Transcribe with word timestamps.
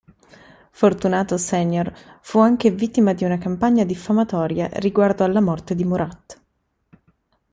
Fortunato 0.71 1.37
senior 1.37 1.93
fu 2.21 2.39
anche 2.39 2.71
vittima 2.71 3.13
di 3.13 3.23
una 3.23 3.37
campagna 3.37 3.83
diffamatoria 3.83 4.67
riguardo 4.79 5.23
alla 5.23 5.41
morte 5.41 5.75
di 5.75 5.83
Murat. 5.83 6.41